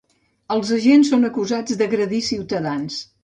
[0.55, 2.99] Els agents són acusats d’agredir ciutadans.